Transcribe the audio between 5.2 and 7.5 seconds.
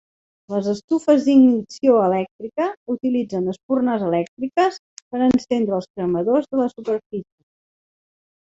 encendre els cremadors de la superfície.